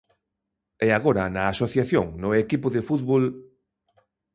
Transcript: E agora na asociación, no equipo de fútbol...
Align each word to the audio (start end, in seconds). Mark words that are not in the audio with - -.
E 0.87 0.87
agora 0.97 1.23
na 1.35 1.43
asociación, 1.53 2.05
no 2.21 2.29
equipo 2.43 2.67
de 2.75 2.81
fútbol... 2.87 3.23